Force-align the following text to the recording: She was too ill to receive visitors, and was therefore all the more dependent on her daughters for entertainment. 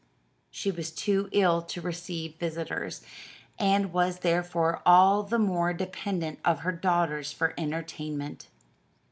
She 0.49 0.71
was 0.71 0.89
too 0.89 1.29
ill 1.31 1.61
to 1.61 1.79
receive 1.79 2.37
visitors, 2.39 3.03
and 3.59 3.93
was 3.93 4.21
therefore 4.21 4.81
all 4.83 5.21
the 5.21 5.37
more 5.37 5.73
dependent 5.73 6.39
on 6.43 6.57
her 6.57 6.71
daughters 6.71 7.31
for 7.31 7.53
entertainment. 7.55 8.47